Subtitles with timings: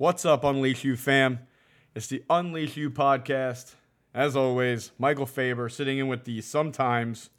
[0.00, 1.40] What's up, Unleash You fam?
[1.92, 3.74] It's the Unleash You podcast.
[4.14, 7.30] As always, Michael Faber sitting in with the sometimes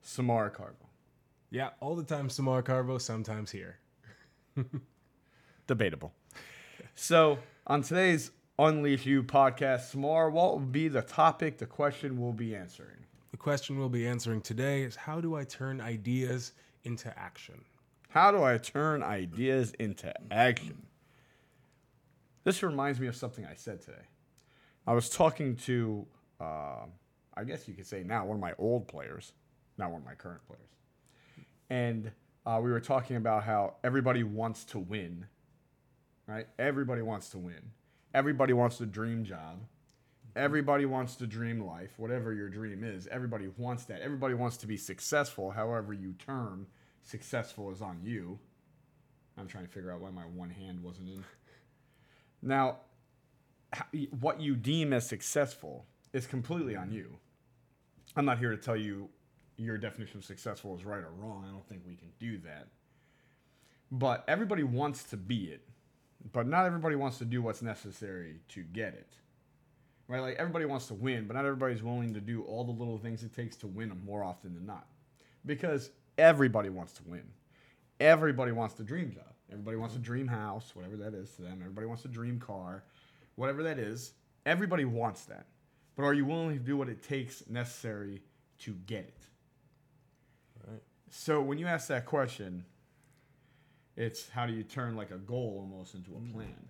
[0.00, 0.86] Samara Carbo.
[1.50, 3.80] Yeah, all the time Samar Carvo, sometimes here.
[5.66, 6.12] Debatable.
[6.94, 12.32] So, on today's Unleash You podcast, Samara, what will be the topic, the question we'll
[12.32, 13.04] be answering?
[13.32, 16.52] The question we'll be answering today is how do I turn ideas
[16.84, 17.64] into action?
[18.10, 20.86] How do I turn ideas into action?
[22.44, 24.06] This reminds me of something I said today.
[24.86, 26.06] I was talking to,
[26.40, 26.86] uh,
[27.34, 29.32] I guess you could say now, one of my old players,
[29.76, 30.70] not one of my current players.
[31.68, 32.10] And
[32.46, 35.26] uh, we were talking about how everybody wants to win,
[36.26, 36.46] right?
[36.58, 37.72] Everybody wants to win.
[38.14, 39.58] Everybody wants the dream job.
[40.34, 43.06] Everybody wants the dream life, whatever your dream is.
[43.08, 44.00] Everybody wants that.
[44.00, 46.66] Everybody wants to be successful, however you term
[47.02, 48.38] successful is on you.
[49.36, 51.24] I'm trying to figure out why my one hand wasn't in.
[52.42, 52.78] Now,
[54.20, 57.16] what you deem as successful is completely on you.
[58.16, 59.08] I'm not here to tell you
[59.56, 61.44] your definition of successful is right or wrong.
[61.46, 62.68] I don't think we can do that.
[63.92, 65.62] But everybody wants to be it,
[66.32, 69.12] but not everybody wants to do what's necessary to get it.
[70.08, 70.20] Right?
[70.20, 73.22] Like everybody wants to win, but not everybody's willing to do all the little things
[73.22, 74.86] it takes to win them more often than not.
[75.46, 77.22] Because everybody wants to win.
[78.00, 79.24] Everybody wants the dream job.
[79.50, 81.58] Everybody wants a dream house, whatever that is to them.
[81.60, 82.84] Everybody wants a dream car,
[83.34, 84.12] whatever that is.
[84.46, 85.46] Everybody wants that.
[85.96, 88.22] But are you willing to do what it takes necessary
[88.60, 89.26] to get it?
[90.66, 90.82] Right.
[91.10, 92.64] So when you ask that question,
[93.96, 96.32] it's how do you turn like a goal almost into a mm.
[96.32, 96.68] plan?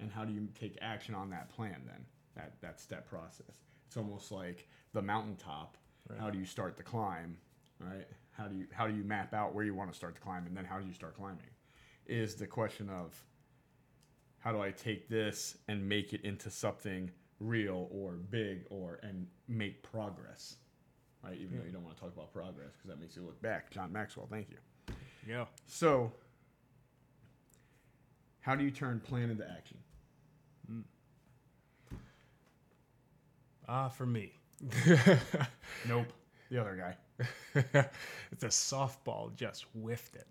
[0.00, 2.04] And how do you take action on that plan then?
[2.36, 3.62] That that step process.
[3.86, 5.76] It's almost like the mountaintop.
[6.18, 7.36] How do you start the climb?
[7.80, 8.06] Right?
[8.32, 10.46] How do you how do you map out where you want to start the climb
[10.46, 11.46] and then how do you start climbing?
[12.08, 13.14] Is the question of
[14.38, 19.26] how do I take this and make it into something real or big or and
[19.46, 20.56] make progress?
[21.22, 21.36] Right?
[21.40, 23.70] Even though you don't want to talk about progress because that makes you look back.
[23.70, 24.56] John Maxwell, thank you.
[25.28, 25.44] Yeah.
[25.66, 26.12] So,
[28.40, 29.78] how do you turn plan into action?
[33.68, 34.32] Ah, for me.
[35.86, 36.12] Nope.
[36.50, 36.96] The other guy.
[38.32, 40.26] it's a softball, just whiffed it.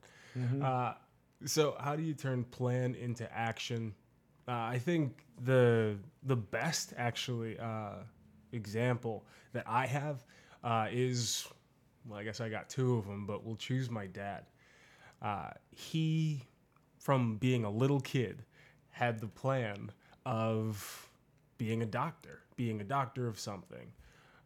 [0.63, 0.93] Uh,
[1.45, 3.93] so, how do you turn plan into action?
[4.47, 7.95] Uh, I think the the best actually uh,
[8.51, 10.23] example that I have
[10.63, 11.47] uh, is
[12.07, 14.45] well, I guess I got two of them, but we'll choose my dad.
[15.21, 16.43] Uh, he,
[16.99, 18.43] from being a little kid,
[18.89, 19.91] had the plan
[20.25, 21.09] of
[21.57, 23.91] being a doctor, being a doctor of something.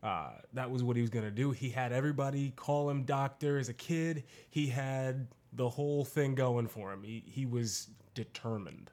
[0.04, 1.52] Uh, that was what he was going to do.
[1.52, 4.24] He had everybody call him doctor as a kid.
[4.50, 7.04] He had the whole thing going for him.
[7.04, 8.92] He, he was determined.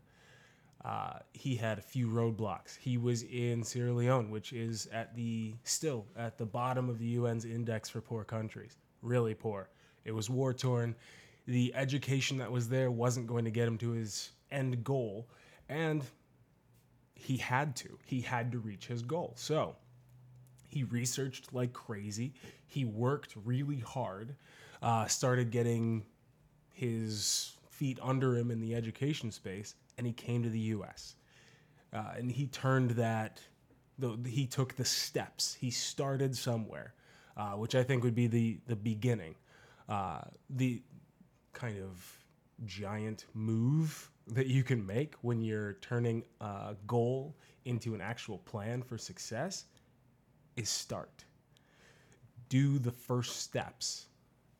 [0.84, 2.76] Uh, he had a few roadblocks.
[2.78, 7.16] He was in Sierra Leone, which is at the still at the bottom of the
[7.16, 8.76] UN's index for poor countries.
[9.02, 9.68] Really poor.
[10.04, 10.94] It was war torn.
[11.46, 15.28] The education that was there wasn't going to get him to his end goal,
[15.68, 16.04] and
[17.14, 17.98] he had to.
[18.06, 19.32] He had to reach his goal.
[19.36, 19.74] So
[20.68, 22.34] he researched like crazy.
[22.66, 24.36] He worked really hard.
[24.80, 26.04] Uh, started getting
[26.72, 31.16] his feet under him in the education space, and he came to the U.S.
[31.92, 33.40] Uh, and he turned that.
[33.98, 35.54] The, he took the steps.
[35.54, 36.94] He started somewhere,
[37.36, 39.34] uh, which I think would be the the beginning.
[39.88, 40.82] Uh, the
[41.52, 42.18] kind of
[42.66, 48.82] giant move that you can make when you're turning a goal into an actual plan
[48.82, 49.64] for success
[50.58, 51.24] is start.
[52.48, 54.06] Do the first steps.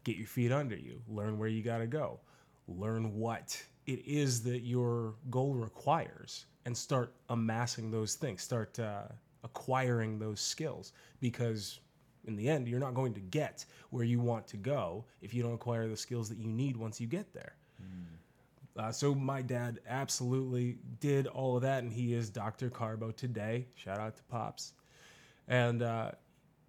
[0.04, 1.02] Get your feet under you.
[1.08, 2.20] Learn where you got to go.
[2.68, 8.42] Learn what it is that your goal requires and start amassing those things.
[8.42, 9.04] Start uh,
[9.42, 11.80] acquiring those skills because
[12.26, 15.42] in the end, you're not going to get where you want to go if you
[15.42, 17.54] don't acquire the skills that you need once you get there.
[18.78, 22.70] Uh, so my dad absolutely did all of that, and he is Dr.
[22.70, 23.66] Carbo today.
[23.74, 24.74] Shout out to Pops.
[25.48, 26.12] And uh,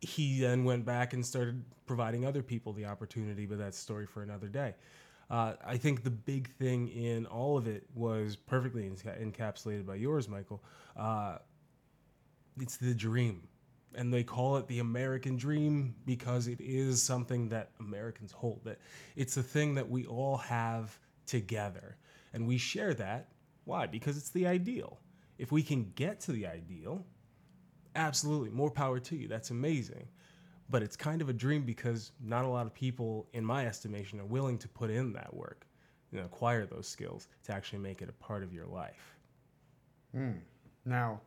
[0.01, 4.05] he then went back and started providing other people the opportunity, but that's a story
[4.05, 4.73] for another day.
[5.29, 9.95] Uh, I think the big thing in all of it was perfectly enca- encapsulated by
[9.95, 10.63] yours, Michael.
[10.97, 11.37] Uh,
[12.59, 13.47] it's the dream.
[13.95, 18.61] And they call it the American dream because it is something that Americans hold.
[18.63, 18.79] That
[19.15, 21.97] it's a thing that we all have together.
[22.33, 23.29] And we share that.
[23.65, 23.87] Why?
[23.87, 24.99] Because it's the ideal.
[25.37, 27.05] If we can get to the ideal,
[27.99, 29.27] absolutely, more power to you.
[29.27, 30.07] That's amazing.
[30.69, 34.19] But it's kind of a dream because not a lot of people, in my estimation,
[34.19, 35.65] are willing to put in that work
[36.11, 39.17] and acquire those skills to actually make it a part of your life.
[40.15, 40.31] Hmm.
[40.85, 41.21] Now,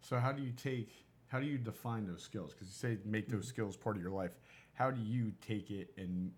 [0.00, 0.90] so how do you take,
[1.26, 2.52] how do you define those skills?
[2.52, 3.48] Because you say make those mm-hmm.
[3.48, 4.32] skills part of your life.
[4.74, 6.30] How do you take it and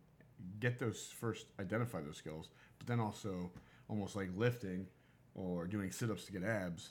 [0.60, 3.50] get those first, identify those skills, but then also
[3.88, 4.86] almost like lifting
[5.34, 6.90] or doing sit ups to get abs?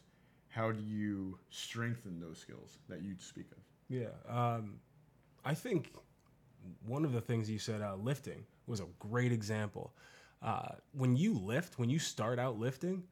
[0.60, 3.60] How do you strengthen those skills that you speak of?
[3.88, 4.10] Yeah.
[4.28, 4.82] Um,
[5.46, 5.94] I think
[6.86, 9.94] one of the things you said, uh, lifting, was a great example.
[10.42, 13.04] Uh, when you lift, when you start out lifting,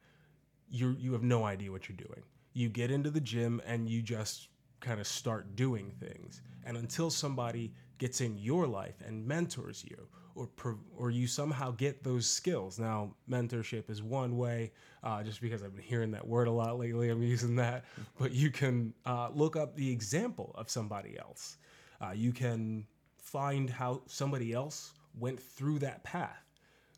[0.69, 2.21] you you have no idea what you're doing.
[2.51, 4.49] You get into the gym and you just
[4.81, 6.41] kind of start doing things.
[6.65, 12.03] And until somebody gets in your life and mentors you, or or you somehow get
[12.03, 12.79] those skills.
[12.79, 14.71] Now, mentorship is one way.
[15.03, 17.85] Uh, just because I've been hearing that word a lot lately, I'm using that.
[18.19, 21.57] But you can uh, look up the example of somebody else.
[22.01, 22.85] Uh, you can
[23.17, 26.43] find how somebody else went through that path.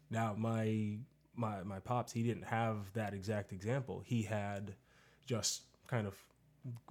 [0.09, 0.97] Now, my
[1.35, 4.01] my my pops, he didn't have that exact example.
[4.05, 4.75] He had
[5.25, 6.15] just kind of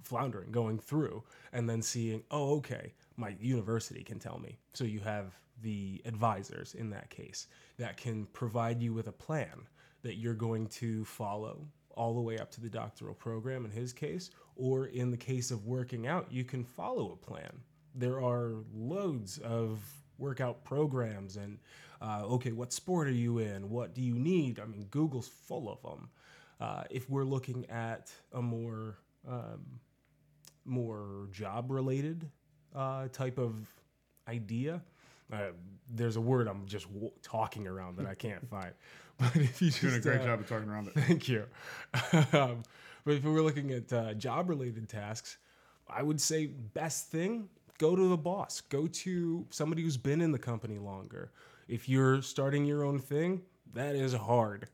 [0.03, 1.23] floundering, going through,
[1.53, 4.57] and then seeing, oh, okay, my university can tell me.
[4.73, 7.47] So you have the advisors in that case
[7.77, 9.67] that can provide you with a plan
[10.01, 13.91] that you're going to follow all the way up to the doctoral program in his
[13.91, 17.51] case, or in the case of working out, you can follow a plan.
[17.93, 19.79] There are loads of
[20.17, 21.59] workout programs and
[22.01, 23.69] uh, okay, what sport are you in?
[23.69, 24.59] What do you need?
[24.59, 26.09] I mean, Google's full of them.
[26.61, 28.97] Uh, if we're looking at a more
[29.27, 29.79] um,
[30.65, 32.29] more job related
[32.75, 33.55] uh, type of
[34.27, 34.81] idea,
[35.31, 35.51] uh,
[35.89, 38.71] there's a word I'm just w- talking around that I can't find.
[39.19, 40.93] But if you just, Doing a great uh, job of talking around it.
[41.01, 41.43] Thank you.
[42.31, 42.63] um,
[43.03, 45.37] but if we were looking at uh, job related tasks,
[45.89, 47.49] I would say best thing
[47.79, 51.31] go to the boss, go to somebody who's been in the company longer.
[51.67, 53.41] If you're starting your own thing,
[53.73, 54.67] that is hard.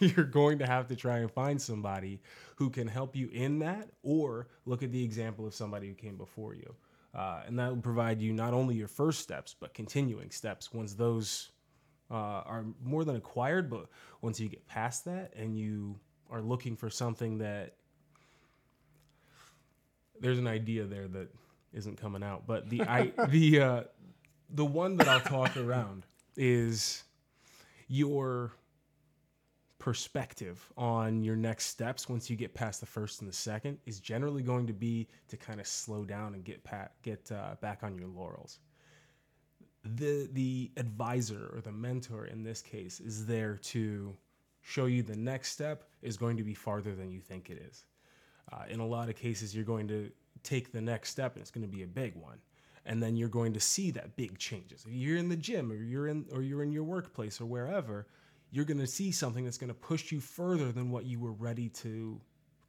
[0.00, 2.20] you're going to have to try and find somebody
[2.56, 6.16] who can help you in that, or look at the example of somebody who came
[6.16, 6.74] before you.
[7.14, 10.94] Uh, and that will provide you not only your first steps, but continuing steps once
[10.94, 11.50] those
[12.10, 13.86] uh, are more than acquired, but
[14.22, 15.98] once you get past that and you
[16.30, 17.74] are looking for something that
[20.20, 21.28] there's an idea there that
[21.72, 23.82] isn't coming out, but the I the uh,
[24.50, 26.06] the one that I'll talk around
[26.36, 27.02] is
[27.88, 28.52] your
[29.82, 33.98] perspective on your next steps once you get past the first and the second is
[33.98, 37.80] generally going to be to kind of slow down and get pat, get uh, back
[37.82, 38.60] on your laurels
[39.84, 44.16] the the advisor or the mentor in this case is there to
[44.62, 47.84] show you the next step is going to be farther than you think it is.
[48.52, 50.10] Uh, in a lot of cases, you're going to
[50.42, 52.38] take the next step, and it's going to be a big one,
[52.86, 54.84] and then you're going to see that big changes.
[54.86, 58.06] If you're in the gym, or you're in, or you're in your workplace, or wherever,
[58.52, 61.32] you're going to see something that's going to push you further than what you were
[61.32, 62.20] ready to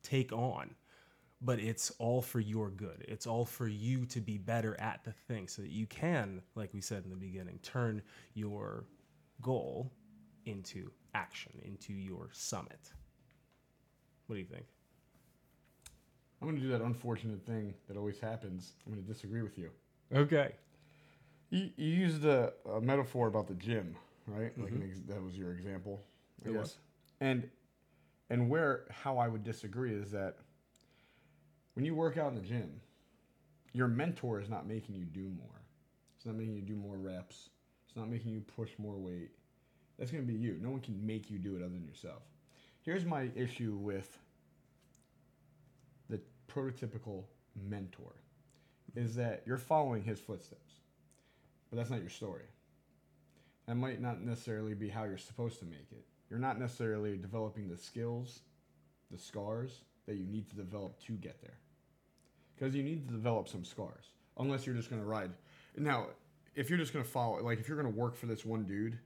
[0.02, 0.74] take on
[1.44, 3.04] but it's all for your good.
[3.08, 6.74] It's all for you to be better at the thing so that you can, like
[6.74, 8.02] we said in the beginning, turn
[8.34, 8.86] your
[9.42, 9.92] goal
[10.46, 12.94] into action, into your summit.
[14.28, 14.66] What do you think?
[16.42, 18.74] I'm going to do that unfortunate thing that always happens.
[18.86, 19.70] I'm going to disagree with you.
[20.14, 20.54] Okay.
[21.50, 23.96] You, you used a, a metaphor about the gym,
[24.28, 24.58] right?
[24.58, 24.90] Like an mm-hmm.
[24.90, 26.02] ex- that was your example.
[26.46, 26.60] It guess.
[26.60, 26.78] was.
[27.22, 27.50] And
[28.30, 30.38] and where how I would disagree is that
[31.74, 32.82] when you work out in the gym,
[33.74, 35.62] your mentor is not making you do more.
[36.16, 37.50] It's not making you do more reps.
[37.86, 39.32] It's not making you push more weight.
[39.98, 40.58] That's going to be you.
[40.62, 42.24] No one can make you do it other than yourself.
[42.82, 44.18] Here's my issue with
[46.10, 47.24] the prototypical
[47.70, 48.16] mentor
[48.96, 50.74] is that you're following his footsteps.
[51.70, 52.44] But that's not your story.
[53.68, 56.06] That might not necessarily be how you're supposed to make it.
[56.30, 58.42] You're not necessarily developing the skills,
[59.12, 61.58] the scars that you need to develop to get there.
[62.56, 64.06] Because you need to develop some scars.
[64.38, 65.32] Unless you're just going to ride.
[65.78, 66.08] Now,
[66.56, 68.64] if you're just going to follow, like if you're going to work for this one
[68.64, 68.98] dude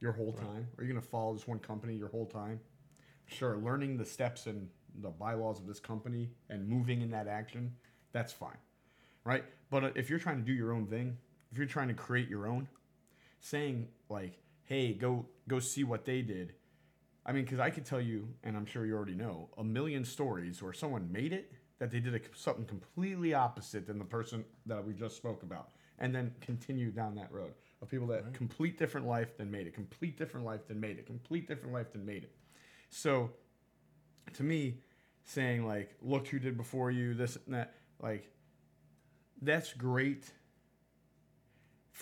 [0.00, 2.60] your whole time, or you're going to follow this one company your whole time,
[3.26, 4.68] sure, learning the steps and
[5.00, 7.72] the bylaws of this company and moving in that action,
[8.12, 8.58] that's fine.
[9.24, 9.44] Right?
[9.70, 11.16] But uh, if you're trying to do your own thing,
[11.50, 12.68] if you're trying to create your own,
[13.42, 16.54] saying like, "Hey, go go see what they did."
[17.26, 20.04] I mean, because I could tell you, and I'm sure you already know, a million
[20.04, 24.44] stories where someone made it that they did a, something completely opposite than the person
[24.66, 28.78] that we just spoke about, and then continue down that road of people that complete
[28.78, 32.04] different life than made it, complete different life than made it, complete different life than
[32.06, 32.34] made it.
[32.90, 33.30] So,
[34.34, 34.78] to me,
[35.24, 38.30] saying like, "Look who did before you," this and that, like,
[39.40, 40.30] that's great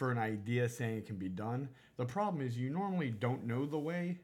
[0.00, 1.69] for an idea saying it can be done.
[1.99, 4.19] The problem is you normally don't know the way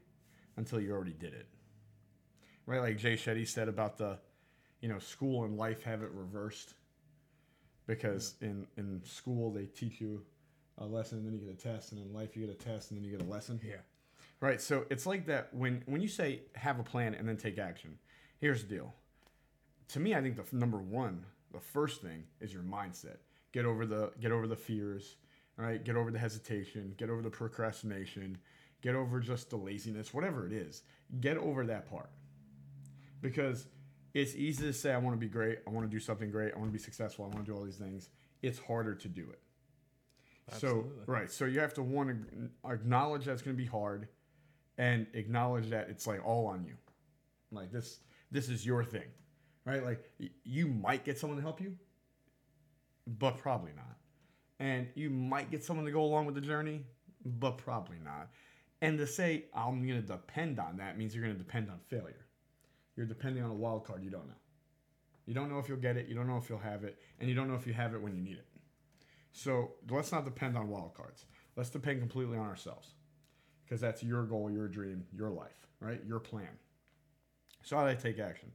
[0.57, 1.47] until you already did it.
[2.65, 2.81] right?
[2.81, 4.19] Like Jay Shetty said about the,
[4.81, 6.73] you know, school and life have it reversed.
[7.87, 10.23] Because in in school they teach you
[10.79, 12.91] a lesson, and then you get a test, and in life you get a test,
[12.91, 13.61] and then you get a lesson.
[13.63, 13.77] Yeah.
[14.41, 14.61] Right.
[14.63, 17.99] So it's like that when when you say have a plan and then take action.
[18.39, 18.95] Here's the deal.
[19.89, 23.19] To me, I think the number one, the first thing is your mindset.
[23.53, 25.17] Get over the get over the fears.
[25.57, 25.83] Right.
[25.83, 26.95] Get over the hesitation.
[26.99, 28.39] Get over the procrastination.
[28.83, 30.13] Get over just the laziness.
[30.13, 30.83] Whatever it is,
[31.21, 32.11] get over that part.
[33.23, 33.67] Because
[34.13, 35.59] it's easy to say I want to be great.
[35.67, 36.53] I want to do something great.
[36.55, 37.25] I want to be successful.
[37.25, 38.11] I want to do all these things.
[38.43, 39.41] It's harder to do it.
[40.53, 44.07] So right, so you have to want to acknowledge that's going to be hard,
[44.79, 46.75] and acknowledge that it's like all on you.
[47.51, 47.99] Like this,
[48.31, 49.09] this is your thing,
[49.65, 49.85] right?
[49.85, 51.77] Like y- you might get someone to help you,
[53.07, 53.97] but probably not.
[54.59, 56.83] And you might get someone to go along with the journey,
[57.25, 58.31] but probably not.
[58.81, 61.79] And to say I'm going to depend on that means you're going to depend on
[61.89, 62.27] failure.
[62.97, 64.35] You're depending on a wild card you don't know.
[65.27, 66.07] You don't know if you'll get it.
[66.09, 68.01] You don't know if you'll have it, and you don't know if you have it
[68.01, 68.47] when you need it.
[69.33, 71.25] So let's not depend on wild cards.
[71.57, 72.93] Let's depend completely on ourselves
[73.65, 76.01] because that's your goal, your dream, your life, right?
[76.07, 76.49] Your plan.
[77.63, 78.53] So I take action?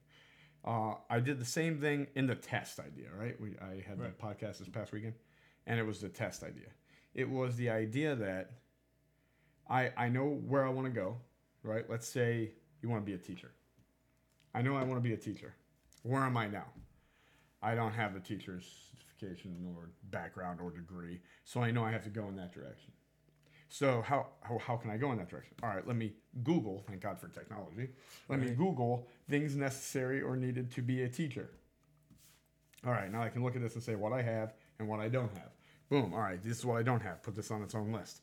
[0.63, 3.39] Uh, I did the same thing in the test idea, right?
[3.41, 4.17] We, I had Right.
[4.17, 5.13] the podcast this past weekend,
[5.67, 6.69] and it was the test idea.
[7.13, 8.51] It was the idea that
[9.69, 11.17] I, I know where I want to go,
[11.63, 11.85] right?
[11.89, 12.51] Let's say
[12.81, 13.51] you want to be a teacher.
[14.53, 15.55] I know I want to be a teacher.
[16.03, 16.65] Where am I now?
[17.61, 22.03] I don't have a teacher's certification or background or degree, so I know I have
[22.03, 22.91] to go in that direction.
[23.69, 25.55] So how, how, how can I go in that direction?
[25.63, 26.13] All right, let me
[26.43, 27.89] Google, thank God for technology.
[28.27, 31.49] Let me Google things necessary or needed to be a teacher.
[32.85, 35.00] All right, now I can look at this and say what I have and what
[35.00, 35.51] I don't have.
[35.89, 37.21] Boom, all right, this is what I don't have.
[37.23, 38.21] Put this on its own list.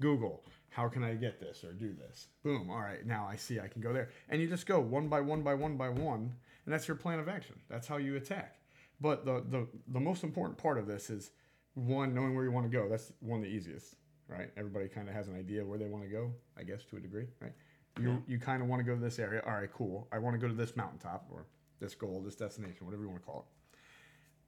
[0.00, 2.28] Google, how can I get this or do this?
[2.44, 4.10] Boom, all right, now I see I can go there.
[4.28, 6.32] And you just go one by one by one by one,
[6.64, 7.56] and that's your plan of action.
[7.68, 8.60] That's how you attack.
[9.00, 11.30] But the, the, the most important part of this is
[11.74, 12.88] one, knowing where you want to go.
[12.88, 13.96] That's one of the easiest,
[14.28, 14.50] right?
[14.56, 17.00] Everybody kind of has an idea where they want to go, I guess, to a
[17.00, 17.52] degree, right?
[18.00, 19.42] You, you kind of want to go to this area.
[19.44, 20.06] All right, cool.
[20.12, 21.46] I want to go to this mountaintop or
[21.80, 23.57] this goal, this destination, whatever you want to call it.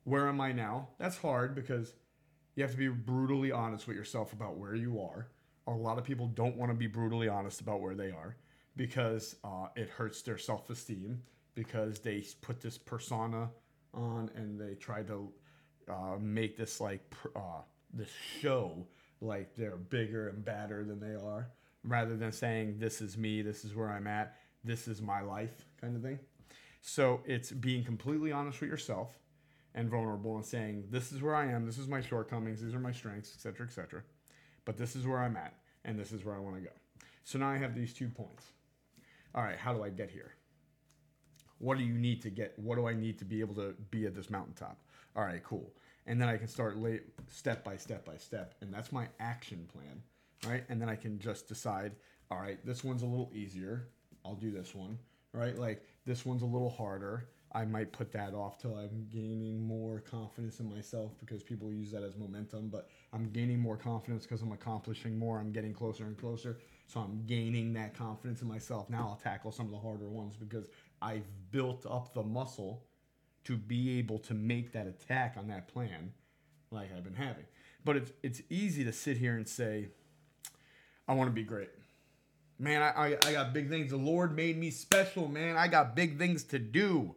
[0.05, 0.89] Where am I now?
[0.99, 1.95] That's hard because
[2.55, 5.29] you have to be brutally honest with yourself about where you are.
[5.67, 8.37] A lot of people don't want to be brutally honest about where they are
[8.77, 11.23] because uh, it hurts their self esteem
[11.55, 13.51] because they put this persona
[13.95, 15.31] on and they try to
[15.89, 17.03] uh, make this like
[17.37, 18.87] uh, this show
[19.21, 21.49] like they're bigger and badder than they are
[21.85, 25.67] rather than saying this is me this is where i'm at this is my life
[25.81, 26.19] kind of thing
[26.81, 29.19] so it's being completely honest with yourself
[29.75, 31.67] and vulnerable and saying this is where i am.
[31.67, 32.63] This is my shortcomings.
[32.63, 34.03] These are my strengths etc etc
[34.65, 36.71] but this is where i'm at and this is where i want to go.
[37.25, 38.45] So now i have these two points.
[39.35, 40.35] All right how do i get here?
[41.59, 44.07] What do you need to get what do i need to be able to be
[44.07, 44.79] at this mountaintop?
[45.17, 45.73] All right cool.
[46.07, 49.67] And then i can start late step by step by step and that's my action
[49.73, 50.03] plan
[50.47, 50.65] right?
[50.69, 51.93] And then i can just decide
[52.31, 53.89] all right this one's a little easier.
[54.25, 54.99] I'll do this one
[55.33, 55.57] right?
[55.57, 60.01] Like this one's a little harder i might put that off till i'm gaining more
[60.01, 64.43] confidence in myself because people use that as momentum but i'm gaining more confidence because
[64.43, 68.89] i'm accomplishing more i'm getting closer and closer so i'm gaining that confidence in myself
[68.91, 70.69] now i'll tackle some of the harder ones because
[71.03, 72.85] i've built up the muscle
[73.45, 76.13] to be able to make that attack on that plan
[76.71, 77.45] like I've been having.
[77.85, 79.89] But it's it's easy to sit here and say,
[81.09, 81.71] I want to be great.
[82.59, 83.91] Man, I, I, I got big things.
[83.91, 85.57] The Lord made me special, man.
[85.57, 87.15] I got big things to do.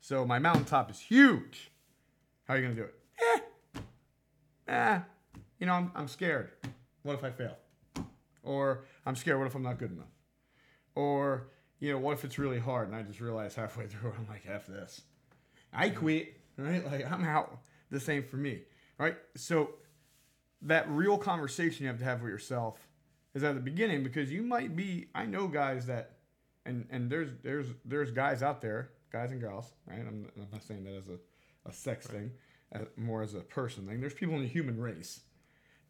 [0.00, 1.70] So my mountaintop is huge.
[2.44, 2.94] How are you gonna do it?
[3.20, 3.80] Eh.
[4.68, 5.00] Eh.
[5.58, 6.50] You know, I'm, I'm scared.
[7.02, 7.56] What if I fail?
[8.42, 10.10] Or I'm scared, what if I'm not good enough?
[10.94, 14.26] Or, you know, what if it's really hard and I just realize halfway through I'm
[14.28, 15.02] like, F this.
[15.72, 16.84] I quit, right?
[16.84, 17.58] Like I'm out.
[17.90, 18.62] The same for me,
[18.98, 19.16] right?
[19.36, 19.70] So
[20.62, 22.88] that real conversation you have to have with yourself
[23.34, 25.08] is at the beginning because you might be.
[25.14, 26.18] I know guys that,
[26.64, 30.00] and and there's there's there's guys out there, guys and girls, right?
[30.00, 31.18] I'm, I'm not saying that as a,
[31.68, 32.30] a sex thing,
[32.72, 34.00] as, more as a person thing.
[34.00, 35.20] There's people in the human race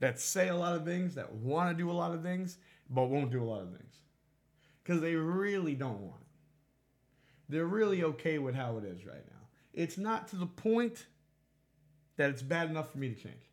[0.01, 2.59] that say a lot of things, that want to do a lot of things,
[2.89, 3.95] but won't do a lot of things
[4.83, 6.27] because they really don't want it.
[7.49, 9.49] They're really okay with how it is right now.
[9.73, 11.07] It's not to the point
[12.17, 13.51] that it's bad enough for me to change.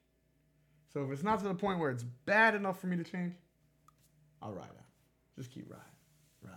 [0.93, 3.33] So if it's not to the point where it's bad enough for me to change,
[4.41, 4.85] I'll ride out.
[5.37, 5.85] Just keep riding,
[6.41, 6.53] ride,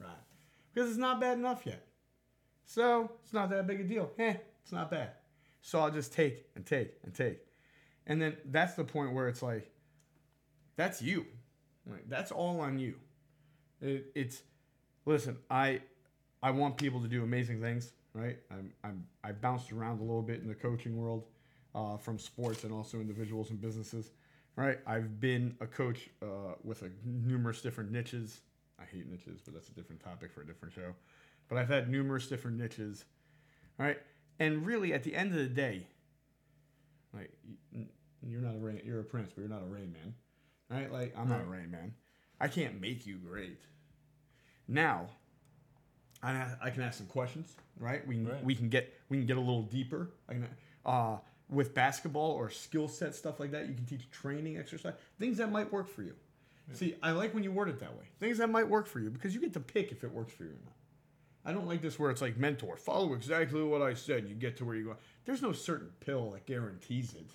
[0.00, 0.10] ride.
[0.72, 1.86] Because it's not bad enough yet.
[2.64, 4.10] So it's not that big a deal.
[4.18, 5.10] Eh, it's not bad.
[5.60, 7.38] So I'll just take and take and take.
[8.06, 9.70] And then that's the point where it's like,
[10.76, 11.26] that's you.
[11.86, 12.94] Like, that's all on you.
[13.80, 14.42] It, it's,
[15.06, 15.80] listen, I,
[16.42, 18.38] I want people to do amazing things, right?
[18.50, 21.24] I'm, I'm I bounced around a little bit in the coaching world,
[21.74, 24.10] uh, from sports and also individuals and businesses,
[24.56, 24.78] right?
[24.86, 28.40] I've been a coach uh, with a numerous different niches.
[28.78, 30.94] I hate niches, but that's a different topic for a different show.
[31.48, 33.04] But I've had numerous different niches,
[33.78, 33.98] right?
[34.38, 35.86] And really, at the end of the day,
[37.12, 37.30] like
[38.26, 40.14] you're not a rain, you're a prince, but you're not a rain man,
[40.70, 40.92] right?
[40.92, 41.94] Like I'm not a rain man.
[42.40, 43.60] I can't make you great.
[44.66, 45.06] Now,
[46.22, 48.06] I, I can ask some questions, right?
[48.06, 48.44] We can, Right.
[48.44, 50.10] we can get we can get a little deeper.
[50.28, 50.48] I can,
[50.86, 51.18] uh,
[51.50, 55.52] with basketball or skill set stuff like that, you can teach training, exercise, things that
[55.52, 56.14] might work for you.
[56.72, 58.06] See, I like when you word it that way.
[58.18, 60.44] Things that might work for you because you get to pick if it works for
[60.44, 60.72] you or not.
[61.44, 64.56] I don't like this where it's like mentor, follow exactly what I said, you get
[64.58, 64.96] to where you go.
[65.24, 67.30] There's no certain pill that guarantees it.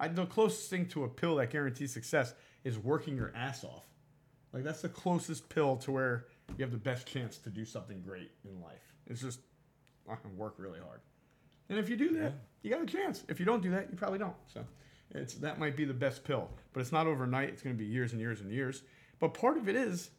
[0.00, 2.34] I, the closest thing to a pill that guarantees success
[2.64, 3.86] is working your ass off.
[4.52, 6.26] Like that's the closest pill to where
[6.56, 8.94] you have the best chance to do something great in life.
[9.06, 9.40] It's just
[10.08, 11.00] I can work really hard.
[11.68, 13.24] And if you do that, you got a chance.
[13.28, 14.36] If you don't do that, you probably don't.
[14.52, 14.64] So
[15.10, 16.48] it's that might be the best pill.
[16.72, 17.50] But it's not overnight.
[17.50, 18.82] It's going to be years and years and years.
[19.18, 20.10] But part of it is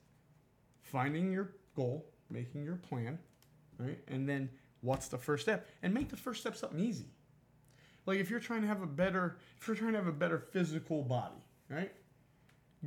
[0.81, 3.17] finding your goal, making your plan,
[3.77, 3.99] right?
[4.07, 4.49] And then
[4.81, 5.67] what's the first step?
[5.83, 7.05] And make the first step something easy.
[8.05, 10.39] Like if you're trying to have a better, if you're trying to have a better
[10.39, 11.91] physical body, right?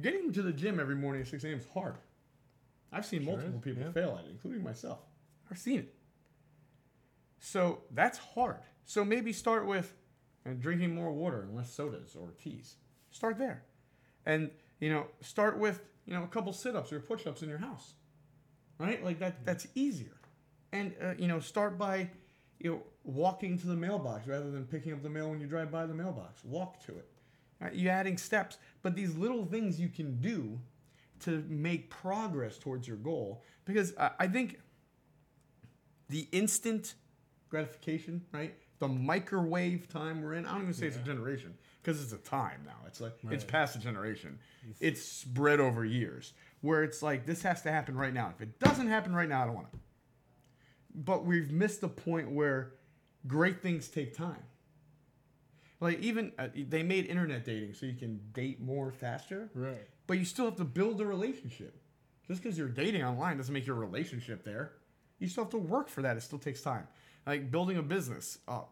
[0.00, 1.58] Getting to the gym every morning at 6 a.m.
[1.58, 1.96] is hard.
[2.92, 3.92] I've seen Sure multiple is, people yeah.
[3.92, 5.00] fail at it, including myself.
[5.50, 5.94] I've seen it.
[7.38, 8.56] So that's hard.
[8.84, 9.94] So maybe start with
[10.46, 12.76] uh, drinking more water and less sodas or teas.
[13.10, 13.64] Start there.
[14.26, 17.94] And, you know, start with, you know, a couple sit-ups or push-ups in your house.
[18.80, 19.04] Right?
[19.04, 20.16] Like that that's easier.
[20.72, 22.10] And uh, you know, start by
[22.58, 25.70] you know, walking to the mailbox rather than picking up the mail when you drive
[25.70, 26.42] by the mailbox.
[26.44, 27.08] Walk to it.
[27.60, 27.74] Right?
[27.74, 30.58] You're adding steps, but these little things you can do
[31.20, 33.42] to make progress towards your goal.
[33.66, 34.58] Because I, I think
[36.08, 36.94] the instant
[37.50, 38.54] gratification, right?
[38.78, 40.46] The microwave time we're in.
[40.46, 42.76] I don't even say it's a generation because it's a time now.
[42.86, 44.38] It's like it's past a generation.
[44.80, 48.32] It's spread over years where it's like this has to happen right now.
[48.34, 49.78] If it doesn't happen right now, I don't want it.
[50.94, 52.72] But we've missed the point where
[53.26, 54.42] great things take time.
[55.80, 59.86] Like even uh, they made internet dating so you can date more faster Right.
[60.06, 61.80] but you still have to build a relationship.
[62.26, 64.72] Just because you're dating online doesn't make your relationship there.
[65.18, 66.16] You still have to work for that.
[66.16, 66.86] It still takes time.
[67.26, 68.38] Like building a business.
[68.46, 68.62] Uh,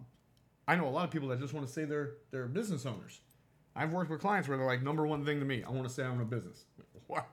[0.67, 3.21] I know a lot of people that just want to say they're they're business owners.
[3.75, 5.93] I've worked with clients where they're like, number one thing to me, I want to
[5.95, 6.65] say I'm a business.
[7.07, 7.25] Wow,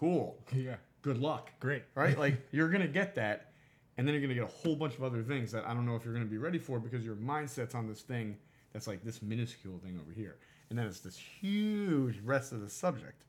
[0.00, 0.42] cool.
[0.54, 0.76] Yeah.
[1.02, 1.50] Good luck.
[1.60, 1.84] Great.
[1.94, 2.18] Right?
[2.24, 3.52] Like you're gonna get that,
[3.96, 5.94] and then you're gonna get a whole bunch of other things that I don't know
[5.94, 8.36] if you're gonna be ready for because your mindset's on this thing
[8.72, 10.36] that's like this minuscule thing over here,
[10.70, 13.24] and then it's this huge rest of the subject.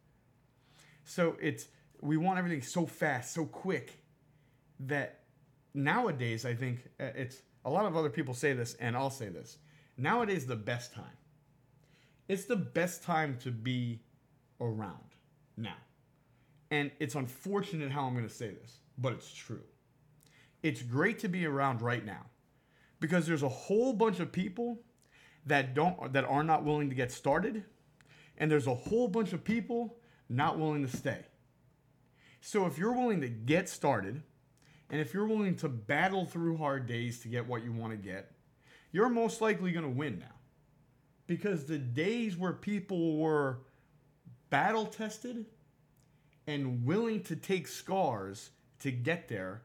[1.03, 1.67] So it's
[2.01, 4.03] we want everything so fast, so quick,
[4.79, 5.19] that
[5.73, 9.29] nowadays I think uh, it's a lot of other people say this, and I'll say
[9.29, 9.57] this.
[9.97, 11.17] Nowadays, the best time.
[12.27, 13.99] It's the best time to be
[14.60, 15.15] around
[15.57, 15.75] now.
[16.71, 19.62] And it's unfortunate how I'm going to say this, but it's true.
[20.63, 22.25] It's great to be around right now
[22.99, 24.79] because there's a whole bunch of people
[25.45, 27.63] that don't that are not willing to get started
[28.38, 29.97] and there's a whole bunch of people
[30.29, 31.25] not willing to stay.
[32.39, 34.21] So if you're willing to get started
[34.89, 37.97] and if you're willing to battle through hard days to get what you want to
[37.97, 38.31] get,
[38.91, 40.36] you're most likely going to win now.
[41.27, 43.60] Because the days where people were
[44.49, 45.45] battle tested
[46.47, 48.49] and willing to take scars
[48.80, 49.62] to get there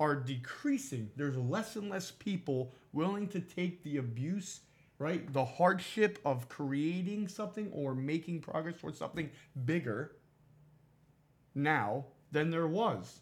[0.00, 1.10] are decreasing.
[1.16, 4.60] There's less and less people willing to take the abuse,
[4.98, 5.30] right?
[5.32, 9.30] The hardship of creating something or making progress towards something
[9.64, 10.12] bigger
[11.54, 13.20] now than there was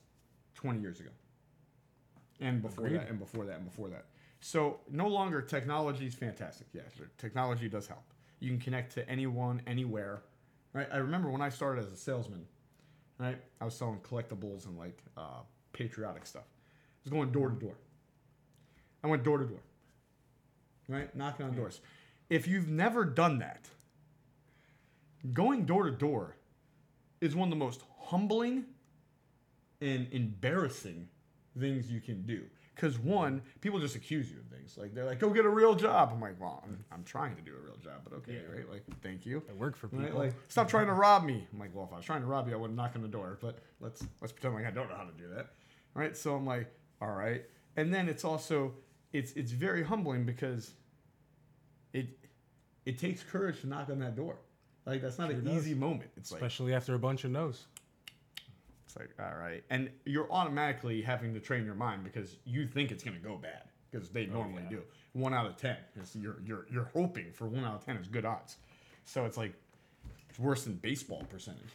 [0.55, 1.11] 20 years ago.
[2.41, 3.01] And before Agreed.
[3.01, 4.07] that, and before that, and before that.
[4.41, 6.67] So no longer technology is fantastic.
[6.75, 6.83] Yeah,
[7.17, 8.05] technology does help.
[8.41, 10.23] You can connect to anyone, anywhere.
[10.75, 10.89] Right?
[10.93, 12.47] I remember when I started as a salesman,
[13.19, 13.39] right?
[13.61, 15.41] I was selling collectibles and like uh,
[15.73, 16.45] patriotic stuff.
[16.45, 17.75] I was going door to door.
[19.03, 19.63] I went door to door,
[20.89, 21.15] right?
[21.15, 21.81] Knocking on doors.
[22.29, 23.69] If you've never done that,
[25.33, 26.37] going door to door
[27.21, 28.65] is one of the most humbling
[29.81, 31.09] and embarrassing
[31.59, 32.45] things you can do.
[32.77, 34.77] Because one, people just accuse you of things.
[34.77, 37.41] Like they're like, "Go get a real job." I'm like, "Well, I'm, I'm trying to
[37.43, 38.55] do a real job, but okay, Yeah.
[38.55, 38.71] right?
[38.71, 40.05] Like, thank you." I work for people.
[40.05, 40.15] Right?
[40.15, 41.47] Like, stop trying to rob me.
[41.53, 43.09] I'm like, well, if I was trying to rob you, I wouldn't knock on the
[43.09, 43.39] door.
[43.41, 45.47] But let's let's pretend like I don't know how to do that,
[45.95, 46.15] right?
[46.15, 46.67] So I'm like,
[47.01, 47.43] all right.
[47.77, 48.75] And then it's also
[49.13, 50.73] it's it's very humbling because
[51.95, 52.09] it
[52.85, 54.37] it takes courage to knock on that door.
[54.85, 55.55] Like that's not Sure an does.
[55.57, 56.11] easy moment.
[56.17, 57.65] It's like Especially after a bunch of no's.
[59.01, 59.63] It's like, all right.
[59.71, 63.37] And you're automatically having to train your mind because you think it's going to go
[63.37, 64.79] bad because they oh, normally yeah.
[64.79, 64.83] do.
[65.13, 65.77] One out of 10.
[65.97, 68.57] It's, you're, you're, you're hoping for one out of 10 is good odds.
[69.05, 69.55] So it's like,
[70.29, 71.73] it's worse than baseball percentage.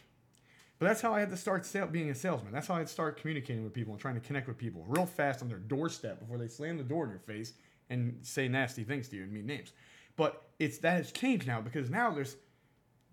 [0.78, 2.52] But that's how I had to start sale, being a salesman.
[2.52, 4.84] That's how I had to start communicating with people and trying to connect with people
[4.88, 7.52] real fast on their doorstep before they slam the door in your face
[7.88, 9.72] and say nasty things to you and mean names.
[10.16, 12.36] But it's that has changed now because now there's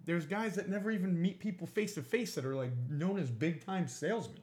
[0.05, 3.29] there's guys that never even meet people face to face that are like known as
[3.29, 4.41] big time salesmen.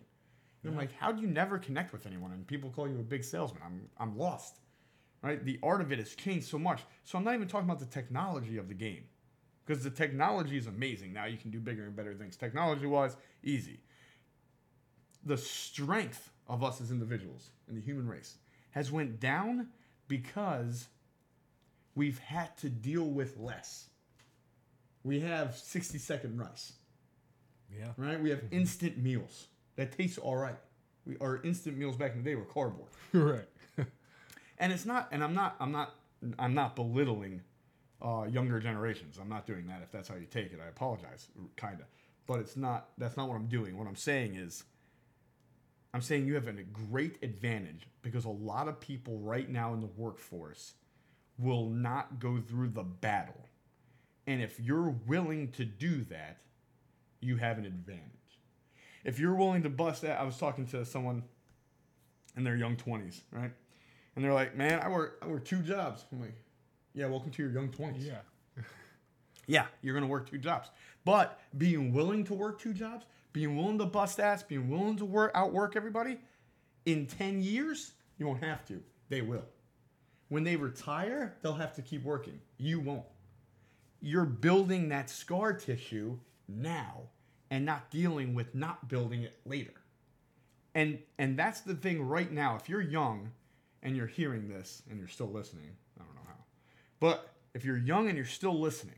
[0.62, 3.02] And I'm like, how do you never connect with anyone and people call you a
[3.02, 3.62] big salesman?
[3.64, 4.58] I'm I'm lost.
[5.22, 5.44] Right?
[5.44, 6.82] The art of it has changed so much.
[7.04, 9.04] So I'm not even talking about the technology of the game.
[9.64, 11.12] Because the technology is amazing.
[11.12, 12.36] Now you can do bigger and better things.
[12.36, 13.80] Technology wise, easy.
[15.24, 18.36] The strength of us as individuals in the human race
[18.70, 19.68] has went down
[20.06, 20.86] because
[21.96, 23.88] we've had to deal with less.
[25.06, 26.72] We have 60 second rice,
[27.72, 27.92] Yeah.
[27.96, 28.20] right?
[28.20, 30.56] We have instant meals that taste all right.
[31.06, 32.90] We, our instant meals back in the day were cardboard.
[33.12, 33.46] right.
[34.58, 35.94] And it's not, and I'm not, I'm not,
[36.38, 37.42] I'm not belittling
[38.00, 39.18] uh, younger generations.
[39.20, 39.82] I'm not doing that.
[39.82, 41.86] If that's how you take it, I apologize, kind of.
[42.26, 42.88] But it's not.
[42.96, 43.76] That's not what I'm doing.
[43.76, 44.64] What I'm saying is,
[45.92, 49.80] I'm saying you have a great advantage because a lot of people right now in
[49.80, 50.72] the workforce
[51.38, 53.46] will not go through the battle,
[54.26, 56.38] and if you're willing to do that,
[57.20, 58.02] you have an advantage.
[59.04, 61.22] If you're willing to bust that, I was talking to someone
[62.36, 63.52] in their young 20s, right?
[64.14, 66.34] And they're like, "Man, I work I work two jobs." I'm like,
[66.92, 68.20] "Yeah, welcome to your young 20s." Yeah.
[69.48, 70.70] Yeah, you're gonna work two jobs.
[71.04, 75.04] But being willing to work two jobs, being willing to bust ass, being willing to
[75.04, 76.18] work outwork everybody,
[76.84, 78.82] in 10 years, you won't have to.
[79.08, 79.44] They will.
[80.30, 82.40] When they retire, they'll have to keep working.
[82.58, 83.04] You won't.
[84.00, 87.02] You're building that scar tissue now
[87.50, 89.74] and not dealing with not building it later.
[90.74, 92.56] And and that's the thing right now.
[92.56, 93.30] If you're young
[93.82, 96.34] and you're hearing this and you're still listening, I don't know how.
[97.00, 98.96] But if you're young and you're still listening,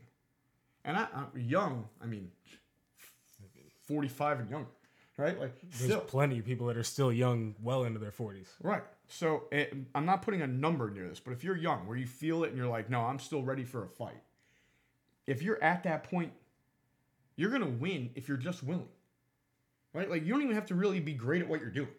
[0.83, 2.31] and I, I'm young, I mean,
[3.87, 4.69] 45 and younger,
[5.17, 5.39] right?
[5.39, 8.47] Like, There's still, plenty of people that are still young, well into their 40s.
[8.61, 8.83] right.
[9.07, 12.05] So it, I'm not putting a number near this, but if you're young, where you
[12.05, 14.21] feel it and you're like, no, I'm still ready for a fight.
[15.29, 16.33] If you're at that point,
[17.35, 18.89] you're gonna win if you're just willing,
[19.93, 20.09] right?
[20.09, 21.93] Like, you don't even have to really be great at what you're doing.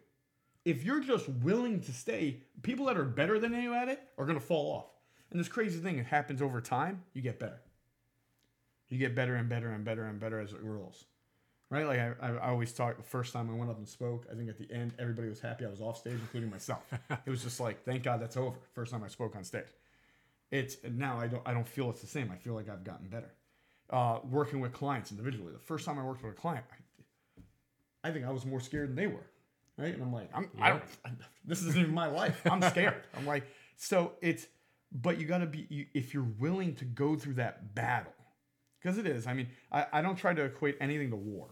[0.65, 4.27] If you're just willing to stay, people that are better than you at it are
[4.27, 4.87] gonna fall off.
[5.31, 7.05] And this crazy thing, it happens over time.
[7.15, 7.61] You get better.
[8.89, 11.05] You get better and better and better and better as it rolls.
[11.71, 11.87] Right?
[11.87, 14.35] Like I, I, I always talk the first time I went up and spoke, I
[14.35, 16.83] think at the end everybody was happy I was off stage, including myself.
[17.11, 18.57] it was just like, thank God that's over.
[18.75, 19.67] First time I spoke on stage.
[20.51, 22.31] It's now I don't I don't feel it's the same.
[22.33, 23.33] I feel like I've gotten better.
[23.89, 25.53] Uh, working with clients individually.
[25.53, 26.65] The first time I worked with a client,
[28.05, 29.27] I, I think I was more scared than they were.
[29.77, 29.95] Right?
[29.95, 31.11] And I'm like, I'm I don't I,
[31.45, 32.41] this isn't even my life.
[32.51, 33.03] I'm scared.
[33.17, 33.45] I'm like,
[33.77, 34.47] so it's
[34.93, 38.13] but you gotta be you, if you're willing to go through that battle
[38.81, 39.27] because it is.
[39.27, 41.49] I mean, I, I don't try to equate anything to war.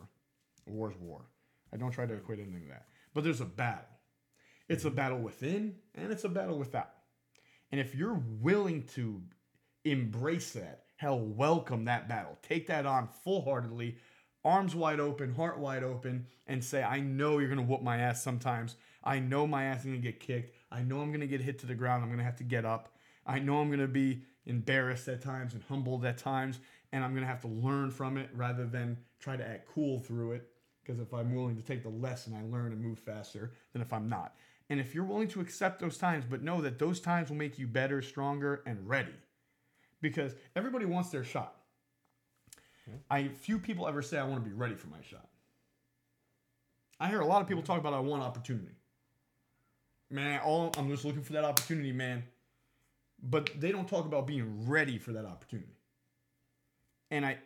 [0.66, 1.26] War's war.
[1.72, 2.87] I don't try to equate anything to that.
[3.14, 3.84] But there's a battle.
[4.68, 6.90] It's a battle within and it's a battle without.
[7.70, 9.22] And if you're willing to
[9.85, 12.38] embrace that, hell, welcome that battle.
[12.42, 13.96] Take that on full heartedly,
[14.44, 17.98] arms wide open, heart wide open, and say, I know you're going to whoop my
[17.98, 18.76] ass sometimes.
[19.04, 20.54] I know my ass is going to get kicked.
[20.70, 22.02] I know I'm going to get hit to the ground.
[22.02, 22.94] I'm going to have to get up.
[23.26, 26.59] I know I'm going to be embarrassed at times and humbled at times
[26.92, 30.33] and I'm gonna have to learn from it rather than try to act cool through
[30.33, 30.50] it.
[30.83, 33.92] Because if I'm willing to take the lesson, I learn and move faster than if
[33.92, 34.35] I'm not.
[34.70, 37.59] And if you're willing to accept those times, but know that those times will make
[37.59, 39.14] you better, stronger, and ready.
[40.00, 41.54] Because everybody wants their shot.
[42.85, 42.96] Hmm.
[43.11, 45.26] I few people ever say I want to be ready for my shot.
[47.00, 47.66] I hear a lot of people hmm.
[47.66, 48.74] talk about I want opportunity.
[50.11, 52.24] Man, all I'm just looking for that opportunity, man.
[53.22, 55.76] But they don't talk about being ready for that opportunity.
[57.11, 57.38] And I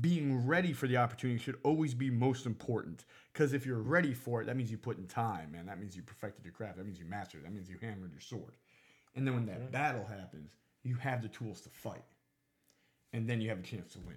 [0.00, 3.04] being ready for the opportunity should always be most important.
[3.32, 5.66] Because if you're ready for it, that means you put in time, man.
[5.66, 6.78] That means you perfected your craft.
[6.78, 7.44] That means you mastered it.
[7.44, 8.56] That means you hammered your sword.
[9.14, 10.52] And then when that battle happens,
[10.82, 12.04] you have the tools to fight.
[13.12, 14.16] And then you have a chance to win.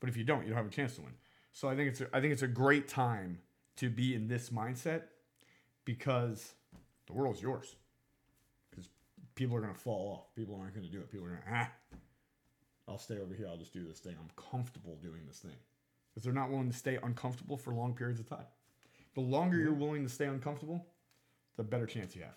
[0.00, 1.14] But if you don't, you don't have a chance to win.
[1.52, 3.38] So I think it's a, I think it's a great time
[3.76, 5.02] to be in this mindset
[5.84, 6.54] because
[7.06, 7.76] the world's yours.
[8.70, 8.88] Because
[9.36, 10.34] people are gonna fall off.
[10.34, 11.10] People aren't gonna do it.
[11.10, 11.70] People are gonna ah.
[12.88, 13.46] I'll stay over here.
[13.48, 14.16] I'll just do this thing.
[14.18, 15.56] I'm comfortable doing this thing
[16.10, 18.46] because they're not willing to stay uncomfortable for long periods of time.
[19.14, 19.80] The longer you're mm-hmm.
[19.80, 20.86] willing to stay uncomfortable,
[21.56, 22.34] the better chance you have.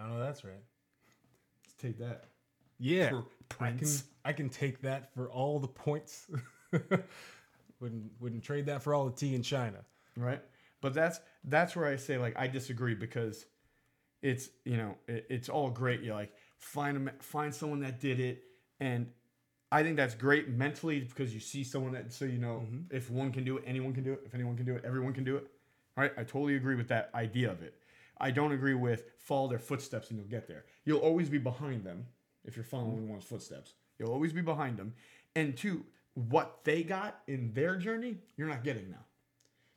[0.00, 0.54] I know that's right.
[1.64, 2.24] Let's take that.
[2.78, 3.10] Yeah.
[3.10, 3.24] For
[3.60, 3.88] I can
[4.24, 6.26] I can take that for all the points.
[7.80, 9.78] Wouldn't wouldn't trade that for all the tea in China.
[10.16, 10.40] right?
[10.80, 13.44] But that's that's where I say like I disagree because
[14.22, 16.00] it's you know it, it's all great.
[16.00, 18.44] You're like find a, find someone that did it,
[18.80, 19.06] and
[19.70, 22.94] I think that's great mentally because you see someone that so you know mm-hmm.
[22.94, 24.22] if one can do it, anyone can do it.
[24.24, 25.46] If anyone can do it, everyone can do it.
[25.96, 26.12] Right?
[26.16, 27.74] I totally agree with that idea of it.
[28.18, 30.64] I don't agree with follow their footsteps and you'll get there.
[30.84, 32.06] You'll always be behind them
[32.44, 33.08] if you're following mm-hmm.
[33.08, 33.74] one's footsteps.
[33.98, 34.94] You'll always be behind them.
[35.36, 39.04] And two, what they got in their journey, you're not getting now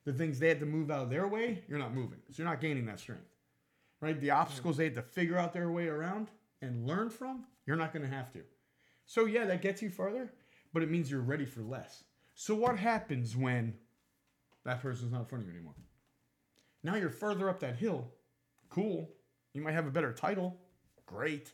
[0.05, 2.19] the things they had to move out of their way, you're not moving.
[2.29, 3.25] So you're not gaining that strength.
[4.01, 4.19] Right?
[4.19, 6.29] The obstacles they had to figure out their way around
[6.65, 8.41] and learn from, you're not going to have to.
[9.05, 10.33] So yeah, that gets you further,
[10.73, 12.03] but it means you're ready for less.
[12.33, 13.73] So what happens when
[14.65, 15.75] that person's not in front of you anymore?
[16.83, 18.11] Now you're further up that hill.
[18.69, 19.09] Cool.
[19.53, 20.57] You might have a better title.
[21.05, 21.51] Great.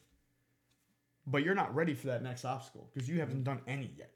[1.28, 4.12] But you're not ready for that next obstacle because you haven't done any yet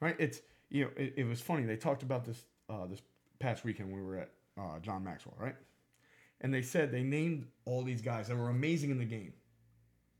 [0.00, 0.16] right?
[0.18, 1.64] It's you know it, it was funny.
[1.64, 3.02] They talked about this uh, this
[3.38, 5.56] past weekend when we were at uh, John Maxwell, right?
[6.40, 9.32] And they said they named all these guys that were amazing in the game,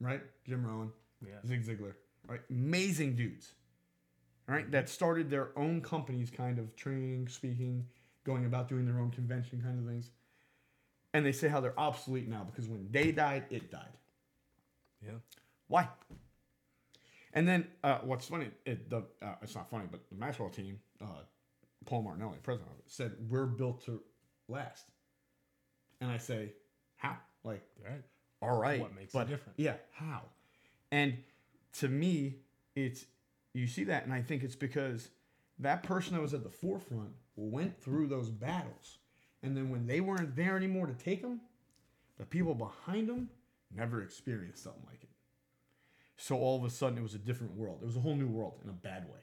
[0.01, 0.23] right?
[0.47, 0.93] Jim Rohn,
[1.27, 1.35] Yeah.
[1.47, 1.95] Zig Ziglar,
[2.27, 2.41] right?
[2.51, 3.53] Amazing dudes,
[4.47, 4.71] right?
[4.71, 7.87] That started their own companies, kind of training, speaking,
[8.25, 10.11] going about doing their own convention kind of things.
[11.15, 13.93] And they say how they're obsolete now because when they died, it died.
[15.03, 15.13] Yeah.
[15.69, 15.89] Why?
[17.33, 20.79] And then uh, what's funny, it, the, uh, it's not funny, but the Maxwell team,
[21.03, 21.23] uh,
[21.85, 24.03] Paul Martinelli, president of it, said we're built to
[24.49, 24.87] last.
[26.01, 26.53] And I say,
[26.97, 27.17] how?
[27.45, 28.03] Like, Right.
[28.43, 29.59] All right, What makes it but different?
[29.59, 30.23] Yeah, how?
[30.93, 31.17] And
[31.81, 32.37] to me,
[32.75, 33.07] it's
[33.55, 35.09] you see that, and I think it's because
[35.59, 38.99] that person that was at the forefront went through those battles,
[39.43, 41.41] and then when they weren't there anymore to take them,
[42.19, 43.31] the people behind them
[43.75, 45.09] never experienced something like it.
[46.17, 47.79] So all of a sudden, it was a different world.
[47.83, 49.21] It was a whole new world in a bad way.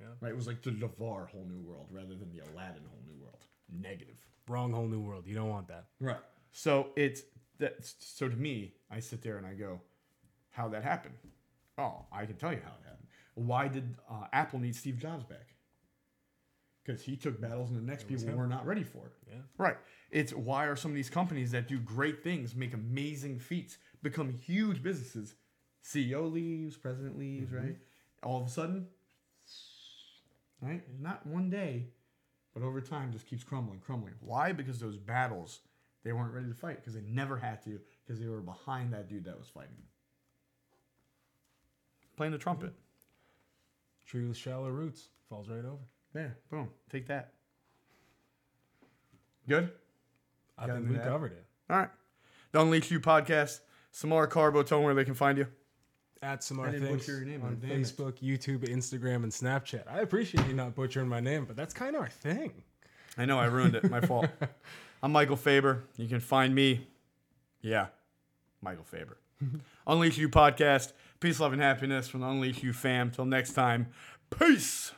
[0.00, 0.06] Yeah.
[0.20, 0.30] Right?
[0.30, 3.44] It was like the Devar whole new world rather than the Aladdin whole new world.
[3.72, 4.16] Negative.
[4.48, 5.24] Wrong whole new world.
[5.26, 5.86] You don't want that.
[6.00, 6.16] Right.
[6.52, 7.22] So it's
[7.60, 7.76] that.
[7.98, 9.80] So to me, I sit there and I go,
[10.50, 11.14] "How that happened?
[11.78, 13.06] Oh, I can tell you how it happened.
[13.34, 15.54] Why did uh, Apple need Steve Jobs back?
[16.84, 18.36] Because he took battles and the next people him.
[18.36, 19.12] were not ready for it.
[19.28, 19.40] Yeah.
[19.56, 19.76] Right.
[20.10, 24.30] It's why are some of these companies that do great things, make amazing feats, become
[24.32, 25.34] huge businesses?
[25.84, 27.76] CEO leaves, president leaves, right?
[28.22, 28.86] All of a sudden,
[30.60, 30.82] right?
[31.00, 31.86] Not one day,
[32.52, 34.14] but over time just keeps crumbling, crumbling.
[34.20, 34.52] Why?
[34.52, 35.60] Because those battles
[36.04, 39.08] they weren't ready to fight because they never had to because they were behind that
[39.08, 39.76] dude that was fighting.
[42.16, 42.72] Playing the trumpet.
[44.06, 45.82] Tree with shallow roots falls right over.
[46.12, 46.68] There, boom.
[46.90, 47.32] Take that.
[49.48, 49.70] Good?
[50.58, 51.04] I Got think we that?
[51.06, 51.44] covered it.
[51.68, 51.88] All right.
[52.52, 53.60] The Unleash You podcast.
[53.92, 55.46] Samar Carbo, tell them where they can find you.
[56.22, 57.56] At Samar Things butcher your name, on.
[57.56, 59.84] Facebook, YouTube, Instagram, and Snapchat.
[59.90, 62.52] I appreciate you not butchering my name, but that's kind of our thing.
[63.16, 63.90] I know I ruined it.
[63.90, 64.26] My fault.
[65.02, 65.84] I'm Michael Faber.
[65.96, 66.86] You can find me.
[67.62, 67.86] Yeah,
[68.60, 69.16] Michael Faber.
[69.86, 70.92] Unleash You podcast.
[71.20, 73.10] Peace, love, and happiness from the Unleash You fam.
[73.10, 73.88] Till next time.
[74.38, 74.92] Peace.